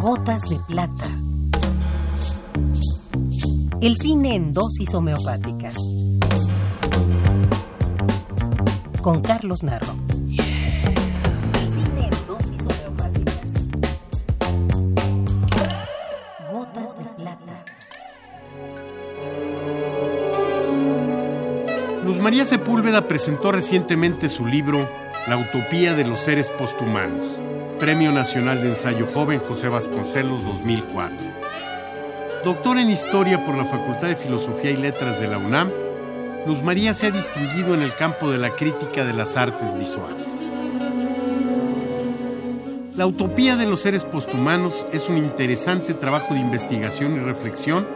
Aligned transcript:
Gotas 0.00 0.42
de 0.42 0.58
plata. 0.66 1.04
El 3.80 3.96
cine 3.96 4.34
en 4.34 4.52
dosis 4.52 4.92
homeopáticas. 4.94 5.74
Con 9.02 9.22
Carlos 9.22 9.62
Narro. 9.62 9.94
El 10.28 10.36
cine 11.72 12.04
en 12.04 12.26
dosis 12.26 12.60
homeopáticas. 12.60 13.50
Gotas 16.52 16.98
de 16.98 17.04
plata. 17.22 17.64
Luz 22.04 22.18
María 22.18 22.44
Sepúlveda 22.44 23.08
presentó 23.08 23.52
recientemente 23.52 24.28
su 24.28 24.46
libro 24.46 24.86
La 25.26 25.38
utopía 25.38 25.94
de 25.94 26.04
los 26.04 26.20
seres 26.20 26.50
posthumanos, 26.50 27.40
Premio 27.80 28.12
Nacional 28.12 28.60
de 28.60 28.68
Ensayo 28.68 29.06
Joven 29.06 29.40
José 29.40 29.70
Vasconcelos 29.70 30.44
2004. 30.44 31.16
Doctor 32.44 32.76
en 32.76 32.90
Historia 32.90 33.42
por 33.42 33.56
la 33.56 33.64
Facultad 33.64 34.08
de 34.08 34.16
Filosofía 34.16 34.72
y 34.72 34.76
Letras 34.76 35.18
de 35.18 35.28
la 35.28 35.38
UNAM, 35.38 35.70
Luz 36.46 36.62
María 36.62 36.92
se 36.92 37.06
ha 37.06 37.10
distinguido 37.10 37.72
en 37.72 37.80
el 37.80 37.94
campo 37.94 38.30
de 38.30 38.36
la 38.36 38.50
crítica 38.50 39.06
de 39.06 39.14
las 39.14 39.38
artes 39.38 39.72
visuales. 39.78 40.50
La 42.94 43.06
utopía 43.06 43.56
de 43.56 43.64
los 43.64 43.80
seres 43.80 44.04
posthumanos 44.04 44.86
es 44.92 45.08
un 45.08 45.16
interesante 45.16 45.94
trabajo 45.94 46.34
de 46.34 46.40
investigación 46.40 47.16
y 47.16 47.20
reflexión 47.20 47.86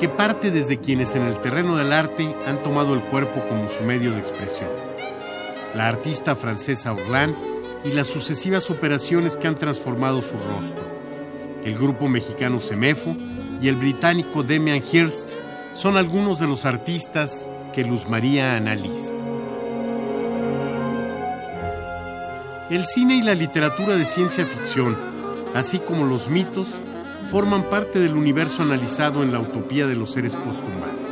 que 0.00 0.08
parte 0.08 0.50
desde 0.50 0.80
quienes 0.80 1.14
en 1.14 1.22
el 1.22 1.40
terreno 1.40 1.76
del 1.76 1.92
arte 1.92 2.34
han 2.44 2.60
tomado 2.64 2.92
el 2.94 3.02
cuerpo 3.02 3.40
como 3.48 3.68
su 3.68 3.84
medio 3.84 4.10
de 4.10 4.18
expresión. 4.18 4.95
La 5.74 5.88
artista 5.88 6.34
francesa 6.36 6.92
Orlan 6.92 7.36
y 7.84 7.92
las 7.92 8.06
sucesivas 8.06 8.70
operaciones 8.70 9.36
que 9.36 9.48
han 9.48 9.56
transformado 9.56 10.22
su 10.22 10.34
rostro. 10.34 10.84
El 11.64 11.76
grupo 11.76 12.08
mexicano 12.08 12.60
Semefo 12.60 13.16
y 13.60 13.68
el 13.68 13.76
británico 13.76 14.42
Demian 14.42 14.82
Hirst 14.90 15.38
son 15.74 15.96
algunos 15.96 16.38
de 16.38 16.46
los 16.46 16.64
artistas 16.64 17.48
que 17.74 17.84
Luz 17.84 18.08
María 18.08 18.56
analiza. 18.56 19.12
El 22.70 22.84
cine 22.84 23.16
y 23.16 23.22
la 23.22 23.34
literatura 23.34 23.96
de 23.96 24.04
ciencia 24.04 24.44
ficción, 24.44 24.96
así 25.54 25.78
como 25.78 26.04
los 26.04 26.28
mitos, 26.28 26.80
forman 27.30 27.64
parte 27.68 27.98
del 27.98 28.16
universo 28.16 28.62
analizado 28.62 29.22
en 29.22 29.32
la 29.32 29.38
utopía 29.38 29.86
de 29.86 29.94
los 29.94 30.12
seres 30.12 30.34
posthumanos. 30.34 31.05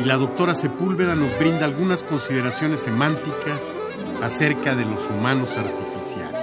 Y 0.00 0.04
la 0.04 0.16
doctora 0.16 0.54
Sepúlveda 0.54 1.14
nos 1.14 1.38
brinda 1.38 1.64
algunas 1.64 2.02
consideraciones 2.02 2.80
semánticas 2.80 3.74
acerca 4.22 4.74
de 4.74 4.84
los 4.84 5.08
humanos 5.08 5.56
artificiales. 5.56 6.40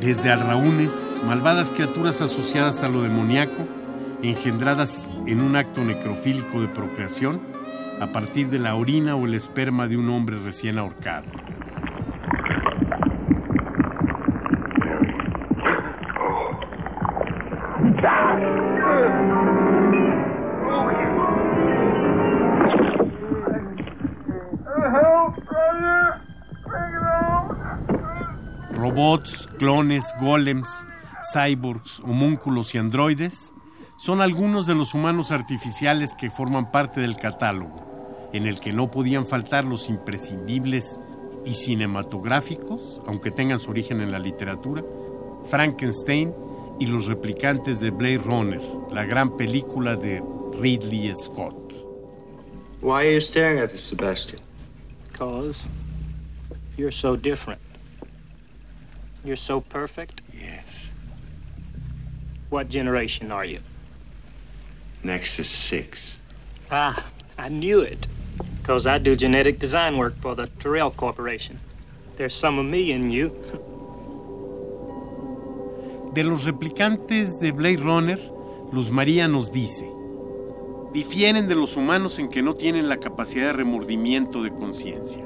Desde 0.00 0.30
alraúnes, 0.30 1.20
malvadas 1.26 1.70
criaturas 1.70 2.20
asociadas 2.20 2.82
a 2.82 2.88
lo 2.88 3.02
demoníaco, 3.02 3.66
engendradas 4.22 5.10
en 5.26 5.40
un 5.40 5.56
acto 5.56 5.82
necrofílico 5.82 6.60
de 6.60 6.68
procreación, 6.68 7.40
a 8.00 8.06
partir 8.08 8.48
de 8.48 8.58
la 8.58 8.74
orina 8.74 9.16
o 9.16 9.26
el 9.26 9.34
esperma 9.34 9.88
de 9.88 9.96
un 9.96 10.10
hombre 10.10 10.38
recién 10.38 10.78
ahorcado. 10.78 11.24
Robots, 28.76 29.48
clones, 29.58 30.14
golems, 30.20 30.86
cyborgs, 31.32 32.00
homúnculos 32.00 32.74
y 32.74 32.78
androides 32.78 33.54
son 33.96 34.20
algunos 34.20 34.66
de 34.66 34.74
los 34.74 34.92
humanos 34.92 35.30
artificiales 35.30 36.12
que 36.12 36.30
forman 36.30 36.70
parte 36.70 37.00
del 37.00 37.16
catálogo, 37.16 38.28
en 38.34 38.46
el 38.46 38.60
que 38.60 38.74
no 38.74 38.90
podían 38.90 39.26
faltar 39.26 39.64
los 39.64 39.88
imprescindibles 39.88 41.00
y 41.46 41.54
cinematográficos, 41.54 43.00
aunque 43.06 43.30
tengan 43.30 43.58
su 43.58 43.70
origen 43.70 44.02
en 44.02 44.12
la 44.12 44.18
literatura, 44.18 44.84
Frankenstein 45.44 46.34
y 46.78 46.84
los 46.84 47.06
replicantes 47.06 47.80
de 47.80 47.88
Blade 47.90 48.18
Runner, 48.18 48.60
la 48.90 49.04
gran 49.06 49.38
película 49.38 49.96
de 49.96 50.22
Ridley 50.60 51.10
Scott. 51.14 51.72
Why 52.82 53.06
are 53.06 53.14
you 53.14 53.20
staring 53.22 53.58
at 53.58 53.72
us, 53.72 53.80
Sebastian? 53.80 54.42
Because 55.10 55.56
you're 56.76 56.92
so 56.92 57.16
different. 57.16 57.65
You're 59.26 59.36
so 59.36 59.60
perfect. 59.60 60.20
Yes. 60.32 60.64
What 62.48 62.68
generation 62.68 63.32
are 63.32 63.44
you? 63.44 63.58
Nexus 65.02 65.48
6. 65.48 66.14
Ah, 66.70 67.04
I 67.36 67.48
knew 67.48 67.80
it. 67.80 68.06
Because 68.62 68.86
I 68.86 68.98
do 68.98 69.16
genetic 69.16 69.58
design 69.58 69.96
work 69.96 70.14
for 70.20 70.36
the 70.36 70.46
Terrell 70.60 70.92
Corporation. 70.92 71.58
There's 72.16 72.34
some 72.34 72.60
of 72.60 72.66
me 72.66 72.92
in 72.92 73.10
you. 73.10 73.30
De 76.14 76.22
los 76.22 76.46
replicantes 76.46 77.40
de 77.40 77.50
Blade 77.50 77.78
Runner, 77.78 78.18
Luz 78.72 78.90
María 78.90 79.28
nos 79.28 79.52
dice, 79.52 79.84
difieren 80.94 81.46
de 81.46 81.54
los 81.54 81.76
humanos 81.76 82.18
en 82.18 82.30
que 82.30 82.40
no 82.40 82.54
tienen 82.54 82.88
la 82.88 82.96
capacidad 82.96 83.48
de 83.48 83.52
remordimiento 83.52 84.42
de 84.42 84.50
conciencia. 84.50 85.22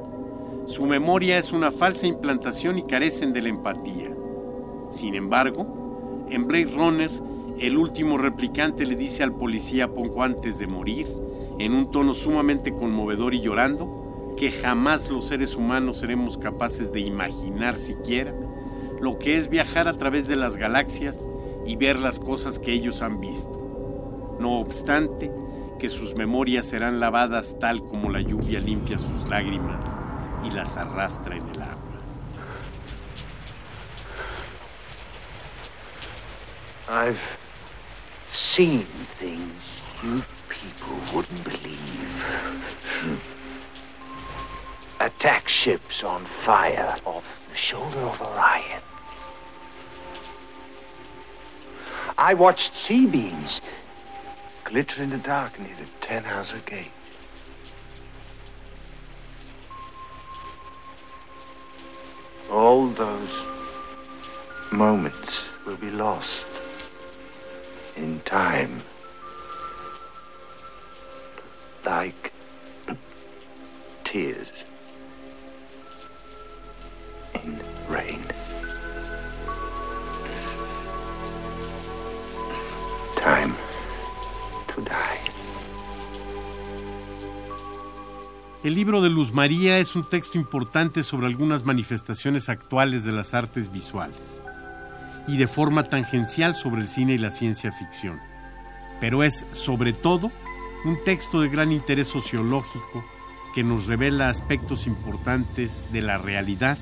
Su 0.70 0.86
memoria 0.86 1.36
es 1.36 1.50
una 1.50 1.72
falsa 1.72 2.06
implantación 2.06 2.78
y 2.78 2.84
carecen 2.84 3.32
de 3.32 3.42
la 3.42 3.48
empatía. 3.48 4.14
Sin 4.88 5.16
embargo, 5.16 5.66
en 6.30 6.46
Blade 6.46 6.70
Runner, 6.76 7.10
el 7.58 7.76
último 7.76 8.16
replicante 8.16 8.86
le 8.86 8.94
dice 8.94 9.24
al 9.24 9.34
policía 9.34 9.92
poco 9.92 10.22
antes 10.22 10.60
de 10.60 10.68
morir, 10.68 11.08
en 11.58 11.74
un 11.74 11.90
tono 11.90 12.14
sumamente 12.14 12.72
conmovedor 12.72 13.34
y 13.34 13.40
llorando, 13.40 14.36
que 14.36 14.52
jamás 14.52 15.10
los 15.10 15.26
seres 15.26 15.56
humanos 15.56 15.98
seremos 15.98 16.38
capaces 16.38 16.92
de 16.92 17.00
imaginar 17.00 17.76
siquiera 17.76 18.32
lo 19.00 19.18
que 19.18 19.38
es 19.38 19.50
viajar 19.50 19.88
a 19.88 19.96
través 19.96 20.28
de 20.28 20.36
las 20.36 20.56
galaxias 20.56 21.26
y 21.66 21.74
ver 21.74 21.98
las 21.98 22.20
cosas 22.20 22.60
que 22.60 22.72
ellos 22.72 23.02
han 23.02 23.20
visto. 23.20 24.38
No 24.38 24.60
obstante, 24.60 25.32
que 25.80 25.88
sus 25.88 26.14
memorias 26.14 26.66
serán 26.66 27.00
lavadas 27.00 27.58
tal 27.58 27.82
como 27.82 28.08
la 28.08 28.20
lluvia 28.20 28.60
limpia 28.60 28.98
sus 28.98 29.28
lágrimas 29.28 29.98
y 30.42 30.50
las 30.50 30.76
arrastra 30.76 31.36
en 31.36 31.48
el 31.48 31.62
agua. 31.62 31.76
I've 36.88 37.38
seen 38.32 38.86
things 39.18 39.82
you 40.02 40.22
people 40.48 40.96
wouldn't 41.14 41.44
believe. 41.44 43.20
Attack 44.98 45.48
ships 45.48 46.04
on 46.04 46.24
fire 46.24 46.94
off 47.04 47.40
the 47.50 47.56
shoulder 47.56 48.00
of 48.00 48.20
Orion. 48.20 48.82
I 52.18 52.34
watched 52.34 52.74
sea 52.74 53.06
beams 53.06 53.60
glitter 54.64 55.02
in 55.02 55.10
the 55.10 55.18
dark 55.18 55.58
near 55.58 55.74
the 55.76 55.86
Ten 56.06 56.24
Hauser 56.24 56.60
Gate. 56.66 56.92
All 62.50 62.88
those 62.88 63.30
moments 64.72 65.44
will 65.64 65.76
be 65.76 65.90
lost 65.90 66.46
in 67.96 68.18
time. 68.20 68.82
Like 71.84 72.32
tears 74.02 74.50
in 77.44 77.62
rain. 77.88 78.24
Time 83.16 83.54
El 88.62 88.74
libro 88.74 89.00
de 89.00 89.08
Luz 89.08 89.32
María 89.32 89.78
es 89.78 89.96
un 89.96 90.04
texto 90.04 90.36
importante 90.36 91.02
sobre 91.02 91.26
algunas 91.26 91.64
manifestaciones 91.64 92.50
actuales 92.50 93.04
de 93.04 93.12
las 93.12 93.32
artes 93.32 93.72
visuales 93.72 94.38
y 95.26 95.38
de 95.38 95.46
forma 95.46 95.84
tangencial 95.84 96.54
sobre 96.54 96.82
el 96.82 96.88
cine 96.88 97.14
y 97.14 97.18
la 97.18 97.30
ciencia 97.30 97.72
ficción. 97.72 98.20
Pero 99.00 99.22
es, 99.22 99.46
sobre 99.50 99.94
todo, 99.94 100.30
un 100.84 101.02
texto 101.04 101.40
de 101.40 101.48
gran 101.48 101.72
interés 101.72 102.08
sociológico 102.08 103.02
que 103.54 103.64
nos 103.64 103.86
revela 103.86 104.28
aspectos 104.28 104.86
importantes 104.86 105.90
de 105.90 106.02
la 106.02 106.18
realidad 106.18 106.76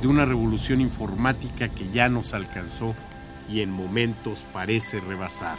de 0.00 0.06
una 0.06 0.24
revolución 0.24 0.80
informática 0.80 1.68
que 1.68 1.90
ya 1.90 2.08
nos 2.08 2.34
alcanzó 2.34 2.94
y 3.48 3.62
en 3.62 3.72
momentos 3.72 4.46
parece 4.52 5.00
rebasar. 5.00 5.58